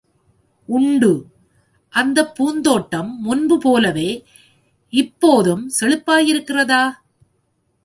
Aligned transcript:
உண்டு.... 0.69 1.11
அந்தப் 1.93 2.35
பூந்தோட்டம் 2.35 3.19
முன்போலவே 3.21 4.09
இப்போதும் 4.93 5.71
செழிப்பாயிருக்கிறதா? 5.79 6.83